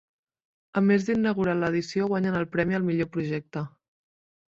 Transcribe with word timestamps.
A 0.79 0.81
més 0.85 1.03
d'inaugurar 1.09 1.53
l'edició 1.59 2.07
guanyen 2.13 2.37
el 2.39 2.47
premi 2.55 2.79
al 2.79 2.87
millor 2.87 3.11
projecte. 3.17 3.65